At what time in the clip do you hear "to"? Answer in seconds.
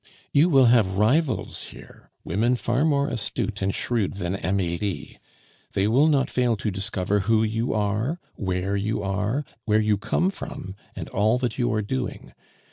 6.57-6.71